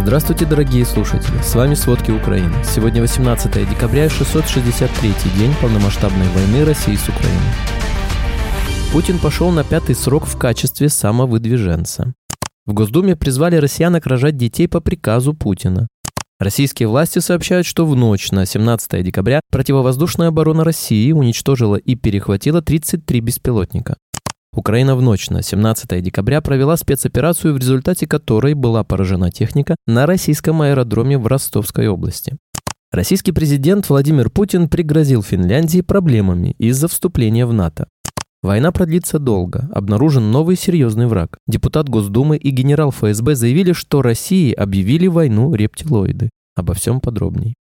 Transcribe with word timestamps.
Здравствуйте, 0.00 0.46
дорогие 0.46 0.86
слушатели! 0.86 1.42
С 1.42 1.54
вами 1.56 1.74
«Сводки 1.74 2.12
Украины». 2.12 2.54
Сегодня 2.64 3.02
18 3.02 3.68
декабря, 3.68 4.08
663 4.08 5.12
день 5.36 5.52
полномасштабной 5.60 6.28
войны 6.28 6.64
России 6.64 6.94
с 6.94 7.08
Украиной. 7.08 7.52
Путин 8.92 9.18
пошел 9.18 9.50
на 9.50 9.64
пятый 9.64 9.96
срок 9.96 10.24
в 10.24 10.38
качестве 10.38 10.88
самовыдвиженца. 10.88 12.14
В 12.64 12.74
Госдуме 12.74 13.16
призвали 13.16 13.56
россиянок 13.56 14.06
рожать 14.06 14.36
детей 14.36 14.68
по 14.68 14.80
приказу 14.80 15.34
Путина. 15.34 15.88
Российские 16.38 16.88
власти 16.88 17.18
сообщают, 17.18 17.66
что 17.66 17.84
в 17.84 17.96
ночь 17.96 18.30
на 18.30 18.46
17 18.46 19.02
декабря 19.02 19.40
противовоздушная 19.50 20.28
оборона 20.28 20.62
России 20.62 21.10
уничтожила 21.10 21.74
и 21.74 21.96
перехватила 21.96 22.62
33 22.62 23.20
беспилотника. 23.20 23.96
Украина 24.58 24.96
в 24.96 25.02
ночь 25.02 25.30
на 25.30 25.40
17 25.40 26.02
декабря 26.02 26.40
провела 26.40 26.76
спецоперацию, 26.76 27.54
в 27.54 27.58
результате 27.58 28.08
которой 28.08 28.54
была 28.54 28.82
поражена 28.82 29.30
техника 29.30 29.76
на 29.86 30.04
российском 30.04 30.60
аэродроме 30.62 31.16
в 31.16 31.28
Ростовской 31.28 31.86
области. 31.86 32.36
Российский 32.90 33.30
президент 33.30 33.88
Владимир 33.88 34.30
Путин 34.30 34.68
пригрозил 34.68 35.22
Финляндии 35.22 35.80
проблемами 35.80 36.56
из-за 36.58 36.88
вступления 36.88 37.46
в 37.46 37.52
НАТО. 37.52 37.86
Война 38.42 38.72
продлится 38.72 39.20
долго. 39.20 39.68
Обнаружен 39.72 40.32
новый 40.32 40.56
серьезный 40.56 41.06
враг. 41.06 41.38
Депутат 41.46 41.88
Госдумы 41.88 42.36
и 42.36 42.50
генерал 42.50 42.90
ФСБ 42.90 43.36
заявили, 43.36 43.72
что 43.72 44.02
России 44.02 44.52
объявили 44.52 45.06
войну 45.06 45.54
рептилоиды. 45.54 46.30
Обо 46.56 46.74
всем 46.74 47.00
подробней. 47.00 47.54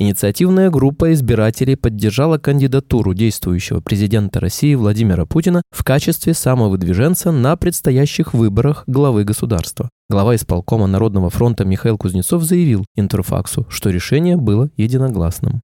Инициативная 0.00 0.70
группа 0.70 1.12
избирателей 1.12 1.74
поддержала 1.74 2.38
кандидатуру 2.38 3.14
действующего 3.14 3.80
президента 3.80 4.38
России 4.38 4.76
Владимира 4.76 5.26
Путина 5.26 5.62
в 5.72 5.82
качестве 5.82 6.34
самовыдвиженца 6.34 7.32
на 7.32 7.56
предстоящих 7.56 8.32
выборах 8.32 8.84
главы 8.86 9.24
государства. 9.24 9.90
Глава 10.08 10.36
исполкома 10.36 10.86
Народного 10.86 11.30
фронта 11.30 11.64
Михаил 11.64 11.98
Кузнецов 11.98 12.44
заявил 12.44 12.86
Интерфаксу, 12.94 13.66
что 13.68 13.90
решение 13.90 14.36
было 14.36 14.70
единогласным. 14.76 15.62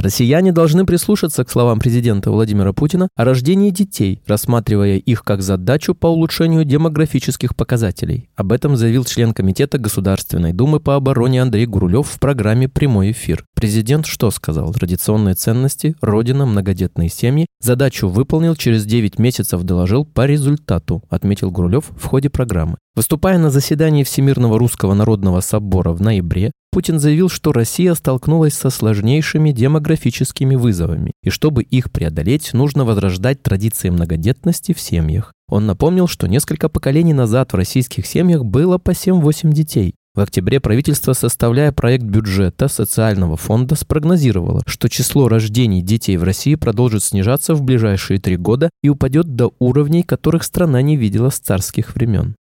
Россияне 0.00 0.52
должны 0.52 0.86
прислушаться 0.86 1.44
к 1.44 1.50
словам 1.50 1.80
президента 1.80 2.30
Владимира 2.30 2.72
Путина 2.72 3.08
о 3.16 3.24
рождении 3.24 3.70
детей, 3.70 4.22
рассматривая 4.28 4.98
их 4.98 5.24
как 5.24 5.42
задачу 5.42 5.92
по 5.92 6.06
улучшению 6.06 6.64
демографических 6.64 7.56
показателей. 7.56 8.28
Об 8.36 8.52
этом 8.52 8.76
заявил 8.76 9.04
член 9.04 9.34
Комитета 9.34 9.76
Государственной 9.78 10.52
Думы 10.52 10.78
по 10.78 10.94
обороне 10.94 11.42
Андрей 11.42 11.66
Гурулев 11.66 12.06
в 12.06 12.20
программе 12.20 12.68
«Прямой 12.68 13.10
эфир». 13.10 13.44
Президент 13.56 14.06
что 14.06 14.30
сказал? 14.30 14.72
Традиционные 14.72 15.34
ценности, 15.34 15.96
родина, 16.00 16.46
многодетные 16.46 17.08
семьи. 17.08 17.46
Задачу 17.60 18.06
выполнил, 18.08 18.54
через 18.54 18.86
9 18.86 19.18
месяцев 19.18 19.64
доложил 19.64 20.04
по 20.04 20.26
результату, 20.26 21.02
отметил 21.10 21.50
Гурулев 21.50 21.90
в 21.98 22.04
ходе 22.04 22.30
программы. 22.30 22.76
Выступая 22.94 23.38
на 23.38 23.50
заседании 23.50 24.04
Всемирного 24.04 24.60
Русского 24.60 24.94
Народного 24.94 25.40
Собора 25.40 25.90
в 25.90 26.00
ноябре, 26.00 26.52
Путин 26.78 27.00
заявил, 27.00 27.28
что 27.28 27.50
Россия 27.50 27.92
столкнулась 27.94 28.54
со 28.54 28.70
сложнейшими 28.70 29.50
демографическими 29.50 30.54
вызовами, 30.54 31.10
и 31.24 31.28
чтобы 31.28 31.64
их 31.64 31.90
преодолеть, 31.90 32.52
нужно 32.52 32.84
возрождать 32.84 33.42
традиции 33.42 33.90
многодетности 33.90 34.72
в 34.72 34.78
семьях. 34.78 35.32
Он 35.48 35.66
напомнил, 35.66 36.06
что 36.06 36.28
несколько 36.28 36.68
поколений 36.68 37.14
назад 37.14 37.52
в 37.52 37.56
российских 37.56 38.06
семьях 38.06 38.44
было 38.44 38.78
по 38.78 38.90
7-8 38.90 39.52
детей. 39.52 39.96
В 40.14 40.20
октябре 40.20 40.60
правительство, 40.60 41.14
составляя 41.14 41.72
проект 41.72 42.04
бюджета 42.04 42.68
социального 42.68 43.36
фонда, 43.36 43.74
спрогнозировало, 43.74 44.62
что 44.64 44.88
число 44.88 45.26
рождений 45.26 45.82
детей 45.82 46.16
в 46.16 46.22
России 46.22 46.54
продолжит 46.54 47.02
снижаться 47.02 47.56
в 47.56 47.62
ближайшие 47.62 48.20
три 48.20 48.36
года 48.36 48.70
и 48.84 48.88
упадет 48.88 49.34
до 49.34 49.52
уровней, 49.58 50.04
которых 50.04 50.44
страна 50.44 50.80
не 50.80 50.96
видела 50.96 51.30
с 51.30 51.40
царских 51.40 51.96
времен. 51.96 52.36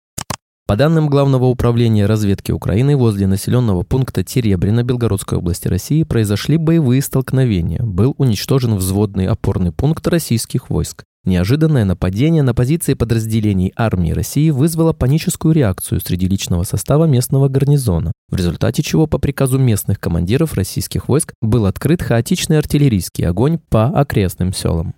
По 0.67 0.75
данным 0.75 1.09
Главного 1.09 1.45
управления 1.45 2.07
разведки 2.07 2.51
Украины, 2.51 2.97
возле 2.97 3.27
населенного 3.27 3.83
пункта 3.83 4.23
Теребрина 4.23 4.81
Белгородской 4.81 5.37
области 5.37 5.67
России 5.67 6.01
произошли 6.01 6.57
боевые 6.57 7.03
столкновения. 7.03 7.83
Был 7.83 8.15
уничтожен 8.17 8.73
взводный 8.75 9.27
опорный 9.27 9.71
пункт 9.71 10.07
российских 10.07 10.71
войск. 10.71 11.03
Неожиданное 11.23 11.85
нападение 11.85 12.41
на 12.41 12.55
позиции 12.55 12.95
подразделений 12.95 13.73
армии 13.75 14.09
России 14.09 14.49
вызвало 14.49 14.93
паническую 14.93 15.53
реакцию 15.53 16.01
среди 16.01 16.27
личного 16.27 16.63
состава 16.63 17.05
местного 17.05 17.47
гарнизона, 17.47 18.11
в 18.29 18.35
результате 18.35 18.81
чего 18.81 19.05
по 19.05 19.19
приказу 19.19 19.59
местных 19.59 19.99
командиров 19.99 20.55
российских 20.55 21.07
войск 21.09 21.35
был 21.43 21.67
открыт 21.67 22.01
хаотичный 22.01 22.57
артиллерийский 22.57 23.27
огонь 23.27 23.59
по 23.69 23.85
окрестным 23.89 24.51
селам. 24.51 24.95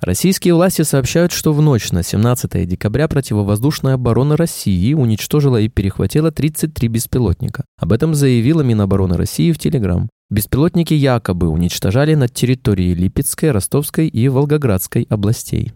Российские 0.00 0.54
власти 0.54 0.82
сообщают, 0.82 1.30
что 1.30 1.52
в 1.52 1.60
ночь 1.60 1.92
на 1.92 2.02
17 2.02 2.66
декабря 2.66 3.06
противовоздушная 3.06 3.94
оборона 3.94 4.36
России 4.36 4.94
уничтожила 4.94 5.60
и 5.60 5.68
перехватила 5.68 6.30
33 6.30 6.88
беспилотника. 6.88 7.64
Об 7.78 7.92
этом 7.92 8.14
заявила 8.14 8.62
Минобороны 8.62 9.16
России 9.16 9.52
в 9.52 9.58
Телеграм. 9.58 10.08
Беспилотники 10.30 10.94
якобы 10.94 11.48
уничтожали 11.48 12.14
над 12.14 12.32
территорией 12.32 12.94
Липецкой, 12.94 13.50
Ростовской 13.50 14.08
и 14.08 14.28
Волгоградской 14.28 15.06
областей. 15.10 15.72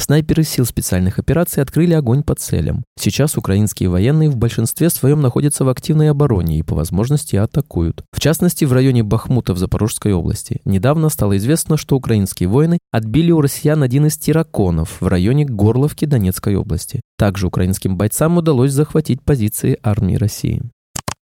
Снайперы 0.00 0.44
сил 0.44 0.64
специальных 0.64 1.18
операций 1.18 1.62
открыли 1.62 1.92
огонь 1.92 2.22
по 2.22 2.34
целям. 2.34 2.84
Сейчас 2.98 3.36
украинские 3.36 3.88
военные 3.88 4.30
в 4.30 4.36
большинстве 4.36 4.90
своем 4.90 5.20
находятся 5.20 5.64
в 5.64 5.68
активной 5.68 6.10
обороне 6.10 6.58
и 6.58 6.62
по 6.62 6.74
возможности 6.74 7.36
атакуют. 7.36 8.04
В 8.12 8.20
частности, 8.20 8.64
в 8.64 8.72
районе 8.72 9.02
Бахмута 9.02 9.52
в 9.54 9.58
Запорожской 9.58 10.12
области. 10.12 10.60
Недавно 10.64 11.08
стало 11.08 11.36
известно, 11.36 11.76
что 11.76 11.96
украинские 11.96 12.48
воины 12.48 12.78
отбили 12.92 13.32
у 13.32 13.40
россиян 13.40 13.82
один 13.82 14.06
из 14.06 14.16
тираконов 14.16 15.00
в 15.00 15.06
районе 15.06 15.44
Горловки 15.44 16.04
Донецкой 16.04 16.56
области. 16.56 17.00
Также 17.18 17.48
украинским 17.48 17.96
бойцам 17.96 18.38
удалось 18.38 18.72
захватить 18.72 19.22
позиции 19.22 19.78
армии 19.82 20.14
России. 20.14 20.62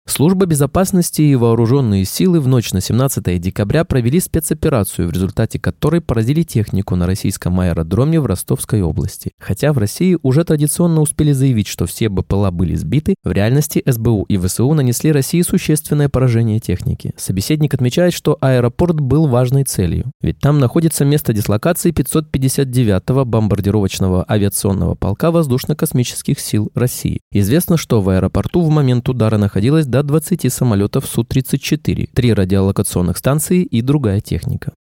Служба 0.09 0.47
безопасности 0.47 1.21
и 1.21 1.35
вооруженные 1.35 2.03
силы 2.03 2.39
в 2.41 2.47
ночь 2.47 2.73
на 2.73 2.81
17 2.81 3.39
декабря 3.39 3.85
провели 3.85 4.19
спецоперацию, 4.19 5.07
в 5.07 5.11
результате 5.11 5.59
которой 5.59 6.01
поразили 6.01 6.41
технику 6.41 6.95
на 6.95 7.05
российском 7.05 7.59
аэродроме 7.59 8.19
в 8.19 8.25
Ростовской 8.25 8.81
области. 8.81 9.31
Хотя 9.39 9.71
в 9.71 9.77
России 9.77 10.17
уже 10.23 10.43
традиционно 10.43 11.01
успели 11.01 11.31
заявить, 11.31 11.67
что 11.67 11.85
все 11.85 12.09
БПЛА 12.09 12.49
были 12.49 12.73
сбиты, 12.73 13.13
в 13.23 13.31
реальности 13.31 13.83
СБУ 13.85 14.23
и 14.23 14.37
ВСУ 14.37 14.73
нанесли 14.73 15.11
России 15.11 15.43
существенное 15.43 16.09
поражение 16.09 16.59
техники. 16.59 17.13
Собеседник 17.15 17.75
отмечает, 17.75 18.13
что 18.13 18.37
аэропорт 18.41 18.99
был 18.99 19.27
важной 19.27 19.63
целью, 19.63 20.11
ведь 20.21 20.39
там 20.39 20.59
находится 20.59 21.05
место 21.05 21.33
дислокации 21.33 21.93
559-го 21.93 23.25
бомбардировочного 23.25 24.25
авиационного 24.27 24.95
полка 24.95 25.29
воздушно-космических 25.29 26.39
сил 26.39 26.71
России. 26.73 27.21
Известно, 27.31 27.77
что 27.77 28.01
в 28.01 28.09
аэропорту 28.09 28.61
в 28.61 28.69
момент 28.69 29.07
удара 29.07 29.37
находилось 29.37 29.85
до 29.85 29.98
20 30.03 30.51
самолетов 30.51 31.05
Су-34, 31.05 32.09
три 32.13 32.33
радиолокационных 32.33 33.17
станции 33.17 33.63
и 33.63 33.81
другая 33.81 34.21
техника. 34.21 34.73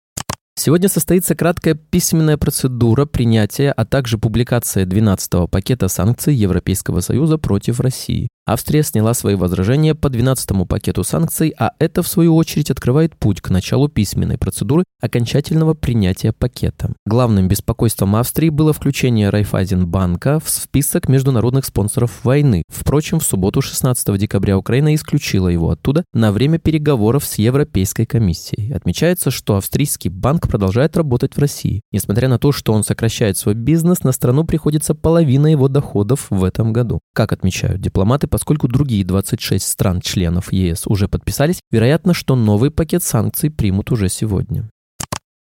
Сегодня 0.56 0.90
состоится 0.90 1.36
краткая 1.36 1.76
письменная 1.76 2.38
процедура 2.38 3.06
принятия, 3.06 3.72
а 3.72 3.86
также 3.86 4.18
публикация 4.18 4.86
12-го 4.86 5.48
пакета 5.48 5.88
санкций 5.88 6.34
Европейского 6.34 7.02
Союза 7.02 7.38
против 7.38 7.80
России. 7.80 8.28
Австрия 8.48 8.82
сняла 8.82 9.14
свои 9.14 9.36
возражения 9.36 9.94
по 9.94 10.08
12-му 10.08 10.66
пакету 10.66 11.04
санкций, 11.04 11.54
а 11.60 11.72
это, 11.80 12.02
в 12.02 12.08
свою 12.08 12.34
очередь, 12.38 12.72
открывает 12.72 13.14
путь 13.18 13.42
к 13.42 13.50
началу 13.50 13.90
письменной 13.90 14.38
процедуры 14.38 14.86
окончательного 15.02 15.74
принятия 15.74 16.32
пакета. 16.32 16.94
Главным 17.06 17.50
беспокойством 17.50 18.16
Австрии 18.16 18.48
было 18.48 18.72
включение 18.72 19.32
Райфайзенбанка 19.32 20.40
в 20.40 20.50
список 20.50 21.10
международных 21.10 21.66
спонсоров 21.66 22.24
войны. 22.24 22.64
Впрочем, 22.70 23.20
в 23.20 23.26
субботу 23.26 23.62
16 23.62 24.18
декабря 24.18 24.58
Украина 24.58 24.96
исключила 24.96 25.50
его 25.50 25.72
оттуда 25.72 26.06
на 26.14 26.32
время 26.32 26.58
переговоров 26.58 27.26
с 27.26 27.40
Европейской 27.40 28.06
комиссией. 28.06 28.74
Отмечается, 28.74 29.30
что 29.30 29.58
австрийский 29.58 30.10
банк 30.10 30.48
продолжает 30.48 30.96
работать 30.96 31.36
в 31.36 31.40
России. 31.40 31.82
Несмотря 31.92 32.30
на 32.30 32.40
то, 32.40 32.54
что 32.54 32.72
он 32.72 32.86
сокращает 32.86 33.38
свой 33.38 33.56
бизнес, 33.56 34.06
на 34.06 34.14
страну 34.14 34.46
приходится 34.46 34.96
половина 34.96 35.48
его 35.48 35.68
доходов 35.68 36.28
в 36.30 36.46
этом 36.46 36.72
году. 36.72 37.02
Как 37.14 37.34
отмечают 37.34 37.82
дипломаты, 37.82 38.28
поскольку 38.38 38.68
другие 38.68 39.04
26 39.04 39.68
стран-членов 39.68 40.54
ЕС 40.54 40.84
уже 40.86 41.08
подписались, 41.08 41.60
вероятно, 41.72 42.14
что 42.14 42.36
новый 42.36 42.70
пакет 42.70 43.02
санкций 43.02 43.50
примут 43.50 43.92
уже 43.92 44.10
сегодня. 44.10 44.70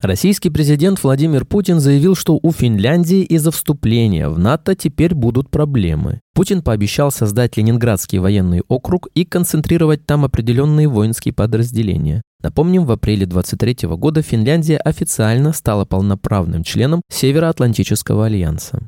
Российский 0.01 0.49
президент 0.49 1.03
Владимир 1.03 1.45
Путин 1.45 1.79
заявил, 1.79 2.15
что 2.15 2.39
у 2.41 2.51
Финляндии 2.51 3.21
из-за 3.21 3.51
вступления 3.51 4.27
в 4.27 4.39
НАТО 4.39 4.73
теперь 4.73 5.13
будут 5.13 5.51
проблемы. 5.51 6.19
Путин 6.33 6.63
пообещал 6.63 7.11
создать 7.11 7.57
Ленинградский 7.57 8.17
военный 8.17 8.63
округ 8.67 9.09
и 9.13 9.23
концентрировать 9.23 10.07
там 10.07 10.25
определенные 10.25 10.87
воинские 10.87 11.35
подразделения. 11.35 12.23
Напомним, 12.41 12.85
в 12.85 12.91
апреле 12.91 13.27
23 13.27 13.87
года 13.89 14.23
Финляндия 14.23 14.77
официально 14.77 15.53
стала 15.53 15.85
полноправным 15.85 16.63
членом 16.63 17.03
Североатлантического 17.11 18.25
альянса. 18.25 18.87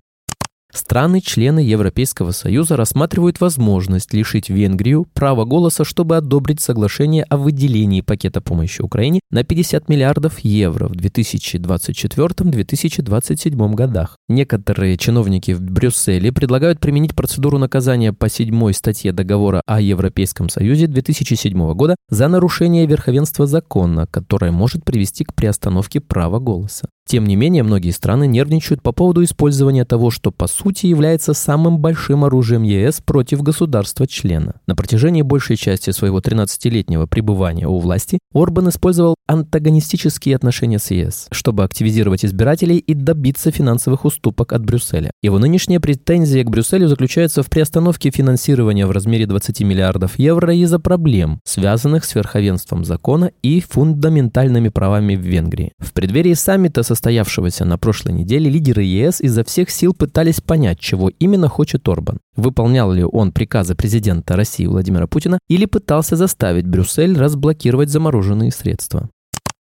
Страны-члены 0.73 1.59
Европейского 1.59 2.31
Союза 2.31 2.75
рассматривают 2.77 3.41
возможность 3.41 4.13
лишить 4.13 4.49
Венгрию 4.49 5.05
права 5.13 5.45
голоса, 5.45 5.83
чтобы 5.83 6.17
одобрить 6.17 6.61
соглашение 6.61 7.23
о 7.23 7.37
выделении 7.37 8.01
пакета 8.01 8.41
помощи 8.41 8.81
Украине 8.81 9.21
на 9.31 9.43
50 9.43 9.89
миллиардов 9.89 10.39
евро 10.39 10.87
в 10.87 10.93
2024-2027 10.93 13.73
годах. 13.73 14.17
Некоторые 14.29 14.97
чиновники 14.97 15.51
в 15.51 15.61
Брюсселе 15.61 16.31
предлагают 16.31 16.79
применить 16.79 17.15
процедуру 17.15 17.57
наказания 17.57 18.13
по 18.13 18.29
седьмой 18.29 18.73
статье 18.73 19.11
договора 19.11 19.61
о 19.65 19.81
Европейском 19.81 20.49
Союзе 20.49 20.87
2007 20.87 21.73
года 21.73 21.95
за 22.09 22.27
нарушение 22.27 22.85
верховенства 22.85 23.45
закона, 23.45 24.07
которое 24.07 24.51
может 24.51 24.85
привести 24.85 25.25
к 25.25 25.33
приостановке 25.33 25.99
права 25.99 26.39
голоса. 26.39 26.87
Тем 27.11 27.25
не 27.25 27.35
менее, 27.35 27.63
многие 27.63 27.91
страны 27.91 28.25
нервничают 28.25 28.81
по 28.81 28.93
поводу 28.93 29.21
использования 29.21 29.83
того, 29.83 30.11
что 30.11 30.31
по 30.31 30.47
сути 30.47 30.85
является 30.85 31.33
самым 31.33 31.77
большим 31.77 32.23
оружием 32.23 32.63
ЕС 32.63 33.01
против 33.01 33.43
государства-члена. 33.43 34.61
На 34.65 34.77
протяжении 34.77 35.21
большей 35.21 35.57
части 35.57 35.91
своего 35.91 36.21
13-летнего 36.21 37.07
пребывания 37.07 37.67
у 37.67 37.79
власти 37.79 38.19
Орбан 38.33 38.69
использовал 38.69 39.15
антагонистические 39.27 40.37
отношения 40.37 40.79
с 40.79 40.89
ЕС, 40.91 41.27
чтобы 41.31 41.65
активизировать 41.65 42.23
избирателей 42.23 42.77
и 42.77 42.93
добиться 42.93 43.51
финансовых 43.51 44.05
уступок 44.05 44.53
от 44.53 44.63
Брюсселя. 44.63 45.11
Его 45.21 45.37
нынешняя 45.37 45.81
претензия 45.81 46.45
к 46.45 46.49
Брюсселю 46.49 46.87
заключается 46.87 47.43
в 47.43 47.49
приостановке 47.49 48.09
финансирования 48.11 48.87
в 48.87 48.91
размере 48.91 49.25
20 49.25 49.59
миллиардов 49.63 50.17
евро 50.17 50.55
из-за 50.55 50.79
проблем, 50.79 51.41
связанных 51.43 52.05
с 52.05 52.15
верховенством 52.15 52.85
закона 52.85 53.31
и 53.41 53.59
фундаментальными 53.59 54.69
правами 54.69 55.17
в 55.17 55.21
Венгрии. 55.21 55.73
В 55.79 55.91
преддверии 55.91 56.35
саммита 56.35 56.83
состоявшегося 57.01 57.65
на 57.65 57.79
прошлой 57.79 58.13
неделе, 58.13 58.51
лидеры 58.51 58.83
ЕС 58.83 59.21
изо 59.21 59.43
всех 59.43 59.71
сил 59.71 59.93
пытались 59.93 60.39
понять, 60.39 60.79
чего 60.79 61.09
именно 61.09 61.47
хочет 61.47 61.87
Орбан. 61.89 62.19
Выполнял 62.35 62.91
ли 62.91 63.03
он 63.03 63.31
приказы 63.31 63.73
президента 63.73 64.35
России 64.35 64.67
Владимира 64.67 65.07
Путина 65.07 65.39
или 65.49 65.65
пытался 65.65 66.15
заставить 66.15 66.67
Брюссель 66.67 67.17
разблокировать 67.17 67.89
замороженные 67.89 68.51
средства. 68.51 69.09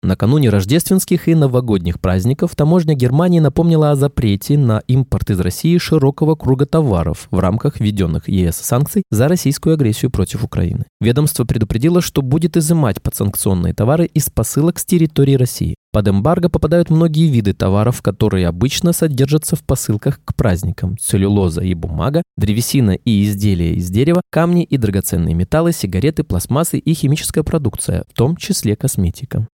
Накануне 0.05 0.49
рождественских 0.49 1.27
и 1.27 1.33
новогодних 1.33 1.99
праздников 1.99 2.55
таможня 2.55 2.93
Германии 2.93 3.39
напомнила 3.39 3.89
о 3.89 3.95
запрете 3.95 4.55
на 4.55 4.83
импорт 4.85 5.31
из 5.31 5.39
России 5.39 5.79
широкого 5.79 6.35
круга 6.35 6.67
товаров 6.67 7.27
в 7.31 7.39
рамках 7.39 7.79
введенных 7.79 8.29
ЕС 8.29 8.57
санкций 8.57 9.01
за 9.09 9.27
российскую 9.27 9.73
агрессию 9.73 10.11
против 10.11 10.43
Украины. 10.43 10.85
Ведомство 11.01 11.43
предупредило, 11.43 12.01
что 12.01 12.21
будет 12.21 12.55
изымать 12.55 13.01
подсанкционные 13.01 13.73
товары 13.73 14.05
из 14.05 14.29
посылок 14.29 14.77
с 14.77 14.85
территории 14.85 15.37
России. 15.37 15.73
Под 15.91 16.07
эмбарго 16.07 16.49
попадают 16.49 16.91
многие 16.91 17.27
виды 17.27 17.53
товаров, 17.53 18.03
которые 18.03 18.47
обычно 18.47 18.93
содержатся 18.93 19.55
в 19.55 19.63
посылках 19.63 20.19
к 20.23 20.35
праздникам. 20.35 20.97
Целлюлоза 20.99 21.61
и 21.61 21.73
бумага, 21.73 22.21
древесина 22.37 22.91
и 22.91 23.23
изделия 23.23 23.73
из 23.73 23.89
дерева, 23.89 24.21
камни 24.29 24.65
и 24.65 24.77
драгоценные 24.77 25.33
металлы, 25.33 25.71
сигареты, 25.73 26.23
пластмассы 26.23 26.77
и 26.77 26.93
химическая 26.93 27.43
продукция, 27.43 28.03
в 28.07 28.13
том 28.13 28.35
числе 28.35 28.75
косметика. 28.75 29.47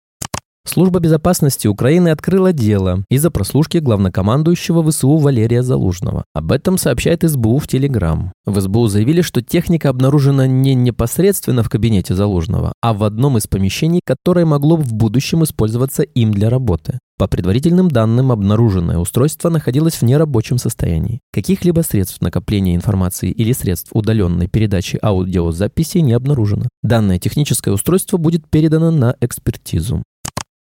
Служба 0.65 0.99
безопасности 0.99 1.67
Украины 1.67 2.09
открыла 2.09 2.53
дело 2.53 3.03
из-за 3.09 3.31
прослушки 3.31 3.79
главнокомандующего 3.79 4.87
ВСУ 4.89 5.17
Валерия 5.17 5.63
Залужного. 5.63 6.25
Об 6.33 6.51
этом 6.51 6.77
сообщает 6.77 7.23
СБУ 7.23 7.57
в 7.57 7.67
Телеграм. 7.67 8.33
В 8.45 8.59
СБУ 8.59 8.87
заявили, 8.87 9.21
что 9.21 9.41
техника 9.41 9.89
обнаружена 9.89 10.47
не 10.47 10.75
непосредственно 10.75 11.63
в 11.63 11.69
кабинете 11.69 12.13
Залужного, 12.13 12.73
а 12.81 12.93
в 12.93 13.03
одном 13.03 13.37
из 13.37 13.47
помещений, 13.47 14.01
которое 14.05 14.45
могло 14.45 14.75
в 14.75 14.93
будущем 14.93 15.43
использоваться 15.43 16.03
им 16.03 16.31
для 16.31 16.49
работы. 16.49 16.99
По 17.17 17.27
предварительным 17.27 17.89
данным, 17.89 18.31
обнаруженное 18.31 18.97
устройство 18.97 19.49
находилось 19.49 19.95
в 19.95 20.03
нерабочем 20.03 20.57
состоянии. 20.57 21.19
Каких-либо 21.33 21.81
средств 21.81 22.21
накопления 22.21 22.75
информации 22.75 23.29
или 23.29 23.51
средств 23.51 23.89
удаленной 23.91 24.47
передачи 24.47 24.97
аудиозаписи 25.01 25.97
не 25.97 26.13
обнаружено. 26.13 26.69
Данное 26.81 27.19
техническое 27.19 27.71
устройство 27.71 28.15
будет 28.15 28.49
передано 28.49 28.91
на 28.91 29.17
экспертизу. 29.19 30.01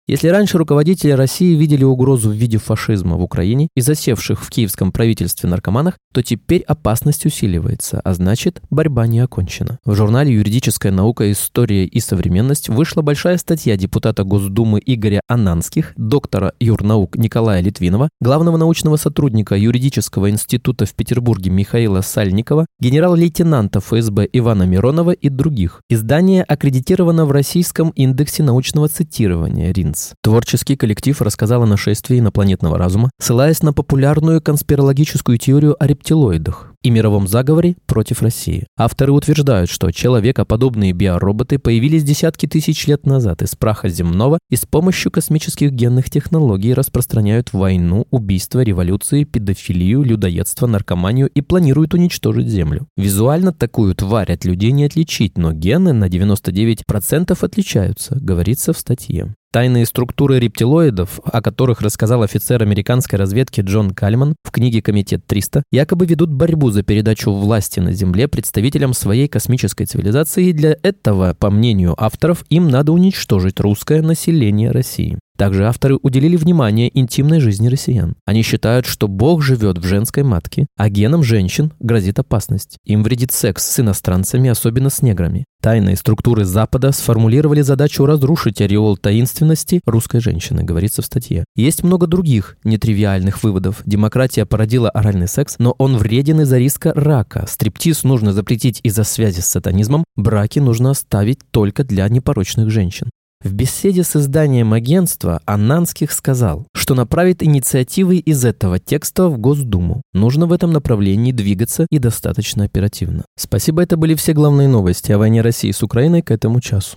Если 0.08 0.28
раньше 0.28 0.56
руководители 0.56 1.10
России 1.10 1.54
видели 1.54 1.84
угрозу 1.84 2.30
в 2.30 2.32
виде 2.32 2.56
фашизма 2.56 3.16
в 3.16 3.22
Украине 3.22 3.68
и 3.76 3.82
засевших 3.82 4.42
в 4.42 4.48
киевском 4.48 4.90
правительстве 4.90 5.50
наркоманах, 5.50 5.98
то 6.14 6.22
теперь 6.22 6.62
опасность 6.62 7.26
усиливается, 7.26 8.00
а 8.02 8.14
значит, 8.14 8.62
борьба 8.70 9.06
не 9.06 9.20
окончена. 9.20 9.78
В 9.84 9.94
журнале 9.94 10.32
«Юридическая 10.32 10.92
наука, 10.92 11.30
история 11.30 11.84
и 11.84 12.00
современность» 12.00 12.70
вышла 12.70 13.02
большая 13.02 13.36
статья 13.36 13.76
депутата 13.76 14.24
Госдумы 14.24 14.80
Игоря 14.82 15.20
Ананских, 15.28 15.92
доктора 15.98 16.54
юрнаук 16.58 17.18
Николая 17.18 17.60
Литвинова, 17.60 18.08
главного 18.22 18.56
научного 18.56 18.96
сотрудника 18.96 19.56
юридического 19.56 20.30
института 20.30 20.86
в 20.86 20.94
Петербурге 20.94 21.50
Михаила 21.50 22.00
Сальникова, 22.00 22.64
генерал-лейтенанта 22.80 23.80
ФСБ 23.80 24.26
Ивана 24.32 24.62
Миронова 24.62 25.10
и 25.10 25.28
других. 25.28 25.82
Издание 25.90 26.44
аккредитировано 26.44 27.26
в 27.26 27.30
Российском 27.30 27.90
индексе 27.90 28.42
научного 28.42 28.88
цитирования 28.88 29.70
РИНЦ. 29.70 29.97
Science. 29.98 30.14
Творческий 30.22 30.76
коллектив 30.76 31.20
рассказал 31.20 31.62
о 31.62 31.66
нашествии 31.66 32.18
инопланетного 32.18 32.78
разума, 32.78 33.10
ссылаясь 33.20 33.62
на 33.62 33.72
популярную 33.72 34.40
конспирологическую 34.40 35.38
теорию 35.38 35.76
о 35.78 35.86
рептилоидах 35.86 36.72
и 36.82 36.90
мировом 36.90 37.26
заговоре 37.26 37.76
против 37.86 38.22
России. 38.22 38.66
Авторы 38.76 39.12
утверждают, 39.12 39.68
что 39.68 39.90
человекоподобные 39.90 40.92
биороботы 40.92 41.58
появились 41.58 42.04
десятки 42.04 42.46
тысяч 42.46 42.86
лет 42.86 43.04
назад 43.04 43.42
из 43.42 43.56
праха 43.56 43.88
земного 43.88 44.38
и 44.48 44.56
с 44.56 44.64
помощью 44.64 45.10
космических 45.10 45.72
генных 45.72 46.08
технологий 46.08 46.74
распространяют 46.74 47.52
войну, 47.52 48.06
убийство, 48.10 48.60
революции, 48.60 49.24
педофилию, 49.24 50.02
людоедство, 50.02 50.66
наркоманию 50.66 51.28
и 51.28 51.40
планируют 51.40 51.94
уничтожить 51.94 52.48
Землю. 52.48 52.86
Визуально 52.96 53.52
такую 53.52 53.94
тварь 53.94 54.32
от 54.32 54.44
людей 54.44 54.70
не 54.70 54.84
отличить, 54.84 55.36
но 55.36 55.52
гены 55.52 55.92
на 55.92 56.08
99% 56.08 57.36
отличаются, 57.40 58.16
говорится 58.20 58.72
в 58.72 58.78
статье. 58.78 59.34
Тайные 59.58 59.86
структуры 59.86 60.38
рептилоидов, 60.38 61.18
о 61.24 61.42
которых 61.42 61.80
рассказал 61.80 62.22
офицер 62.22 62.62
американской 62.62 63.18
разведки 63.18 63.60
Джон 63.60 63.90
Кальман 63.90 64.36
в 64.44 64.52
книге 64.52 64.82
«Комитет 64.82 65.22
300», 65.26 65.64
якобы 65.72 66.06
ведут 66.06 66.30
борьбу 66.30 66.70
за 66.70 66.84
передачу 66.84 67.32
власти 67.32 67.80
на 67.80 67.90
Земле 67.90 68.28
представителям 68.28 68.94
своей 68.94 69.26
космической 69.26 69.86
цивилизации, 69.86 70.50
и 70.50 70.52
для 70.52 70.76
этого, 70.84 71.34
по 71.36 71.50
мнению 71.50 71.96
авторов, 72.00 72.44
им 72.50 72.68
надо 72.68 72.92
уничтожить 72.92 73.58
русское 73.58 74.00
население 74.00 74.70
России. 74.70 75.18
Также 75.36 75.66
авторы 75.66 75.96
уделили 76.02 76.36
внимание 76.36 76.96
интимной 76.96 77.40
жизни 77.40 77.68
россиян. 77.68 78.14
Они 78.26 78.42
считают, 78.42 78.86
что 78.86 79.06
Бог 79.06 79.42
живет 79.42 79.78
в 79.78 79.84
женской 79.84 80.24
матке, 80.24 80.66
а 80.76 80.88
генам 80.88 81.22
женщин 81.22 81.72
грозит 81.78 82.18
опасность. 82.18 82.76
Им 82.84 83.04
вредит 83.04 83.30
секс 83.30 83.64
с 83.64 83.80
иностранцами, 83.80 84.50
особенно 84.50 84.90
с 84.90 85.00
неграми. 85.00 85.44
Тайные 85.68 85.96
структуры 85.96 86.46
Запада 86.46 86.92
сформулировали 86.92 87.60
задачу 87.60 88.06
разрушить 88.06 88.62
ореол 88.62 88.96
таинственности 88.96 89.82
русской 89.84 90.18
женщины, 90.18 90.62
говорится 90.62 91.02
в 91.02 91.04
статье. 91.04 91.44
Есть 91.56 91.82
много 91.82 92.06
других 92.06 92.56
нетривиальных 92.64 93.42
выводов. 93.42 93.82
Демократия 93.84 94.46
породила 94.46 94.88
оральный 94.88 95.28
секс, 95.28 95.56
но 95.58 95.74
он 95.76 95.98
вреден 95.98 96.40
из-за 96.40 96.56
риска 96.56 96.94
рака. 96.94 97.44
Стриптиз 97.46 98.02
нужно 98.02 98.32
запретить 98.32 98.80
из-за 98.82 99.04
связи 99.04 99.40
с 99.40 99.46
сатанизмом. 99.46 100.04
Браки 100.16 100.58
нужно 100.58 100.92
оставить 100.92 101.40
только 101.50 101.84
для 101.84 102.08
непорочных 102.08 102.70
женщин. 102.70 103.10
В 103.40 103.52
беседе 103.52 104.02
с 104.02 104.16
изданием 104.16 104.72
агентства 104.72 105.40
Ананских 105.44 106.10
сказал, 106.10 106.66
что 106.74 106.96
направит 106.96 107.40
инициативы 107.40 108.16
из 108.16 108.44
этого 108.44 108.80
текста 108.80 109.28
в 109.28 109.38
Госдуму. 109.38 110.02
Нужно 110.12 110.46
в 110.46 110.52
этом 110.52 110.72
направлении 110.72 111.30
двигаться 111.30 111.86
и 111.88 112.00
достаточно 112.00 112.64
оперативно. 112.64 113.24
Спасибо, 113.36 113.80
это 113.80 113.96
были 113.96 114.16
все 114.16 114.32
главные 114.32 114.66
новости 114.66 115.12
о 115.12 115.18
войне 115.18 115.40
России 115.40 115.70
с 115.70 115.84
Украиной 115.84 116.22
к 116.22 116.32
этому 116.32 116.60
часу. 116.60 116.96